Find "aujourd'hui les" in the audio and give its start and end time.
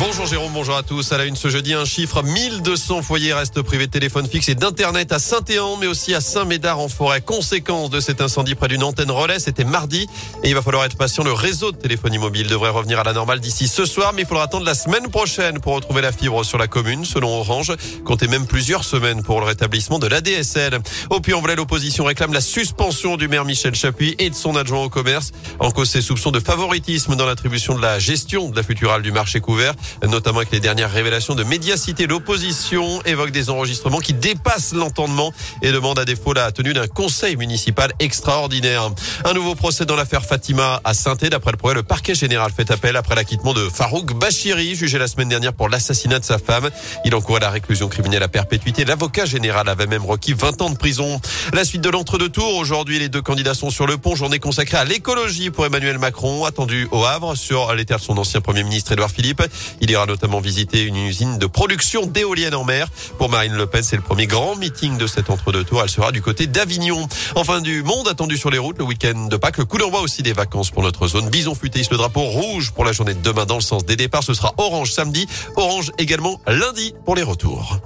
52.56-53.08